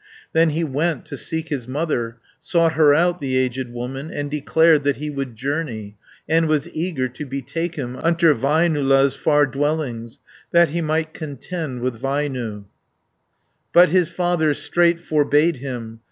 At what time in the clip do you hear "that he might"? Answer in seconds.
10.51-11.13